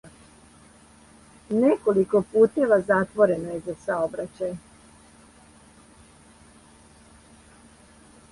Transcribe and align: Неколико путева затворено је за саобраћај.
Неколико 1.63 2.21
путева 2.31 2.79
затворено 2.87 3.51
је 3.53 3.59
за 3.67 3.75
саобраћај. 3.83 4.57